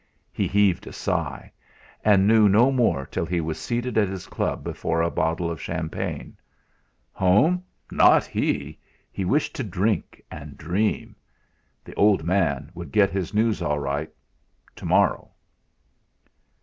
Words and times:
He 0.31 0.47
heaved 0.47 0.87
a 0.87 0.93
sigh, 0.93 1.51
and 2.03 2.27
knew 2.27 2.49
no 2.49 2.71
more 2.71 3.05
till 3.05 3.23
he 3.27 3.39
was 3.39 3.59
seated 3.59 3.99
at 3.99 4.09
his 4.09 4.25
club 4.25 4.63
before 4.63 5.03
a 5.03 5.11
bottle 5.11 5.51
of 5.51 5.61
champagne. 5.61 6.35
Home! 7.11 7.63
Not 7.91 8.25
he! 8.25 8.79
He 9.11 9.25
wished 9.25 9.55
to 9.57 9.63
drink 9.63 10.19
and 10.31 10.57
dream. 10.57 11.15
"The 11.85 11.93
old 11.93 12.23
man" 12.23 12.71
would 12.73 12.91
get 12.91 13.11
his 13.11 13.31
news 13.31 13.61
all 13.61 13.77
right 13.77 14.09
to 14.75 14.85
morrow! 14.87 15.29